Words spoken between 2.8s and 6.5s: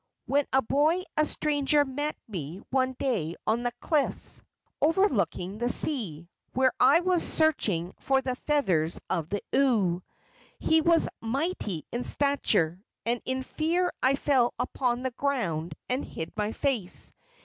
day on the cliffs overlooking the sea,